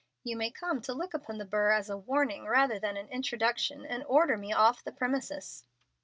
[0.23, 3.85] You may come to look upon the burr as a warning, rather than an introduction,
[3.85, 5.63] and order me off the premises."